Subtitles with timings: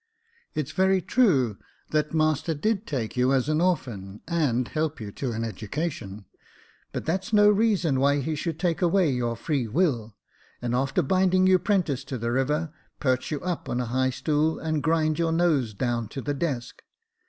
[0.55, 1.59] It's very true,
[1.91, 6.25] that master did take you as an orphan, and help you to an education;
[6.91, 10.15] but that's no reason why he should take away your free will,
[10.59, 14.57] and after binding you 'prentice to the river, perch you up on a high stool,
[14.57, 16.81] and grind your nose down to the desk.